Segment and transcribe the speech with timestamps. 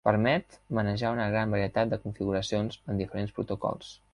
[0.07, 3.97] Permet manejar una gran varietat de configuracions, amb diferents protocols.